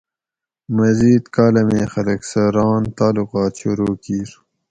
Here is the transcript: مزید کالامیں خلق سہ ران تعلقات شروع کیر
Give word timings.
مزید 0.77 1.23
کالامیں 1.35 1.85
خلق 1.93 2.21
سہ 2.31 2.43
ران 2.55 2.81
تعلقات 2.97 3.53
شروع 3.61 3.93
کیر 4.03 4.29